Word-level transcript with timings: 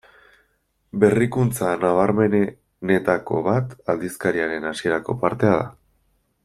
Berrikuntza 1.03 1.73
nabarmenenetako 1.83 3.43
bat 3.49 3.77
aldizkariaren 3.95 4.69
hasierako 4.71 5.21
partea 5.27 5.57
da. 5.63 5.73